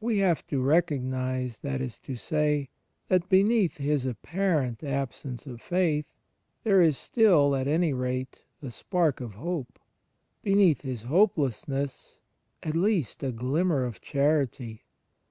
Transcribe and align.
We 0.00 0.16
have 0.20 0.46
to 0.46 0.62
recognize, 0.62 1.58
that 1.58 1.82
is 1.82 1.98
to 1.98 2.16
say, 2.16 2.70
that 3.08 3.28
beneath 3.28 3.76
his 3.76 4.06
apparent 4.06 4.82
absence 4.82 5.46
of 5.46 5.60
faith 5.60 6.14
there 6.64 6.80
is 6.80 6.96
still, 6.96 7.54
at 7.54 7.68
any 7.68 7.92
rate, 7.92 8.42
a 8.62 8.70
spark 8.70 9.20
of 9.20 9.34
hope; 9.34 9.78
beneath 10.40 10.80
his 10.80 11.02
hopelessness, 11.02 12.20
at 12.62 12.74
least 12.74 13.22
a 13.22 13.32
glimmer 13.32 13.84
of 13.84 14.00
charity. 14.00 14.84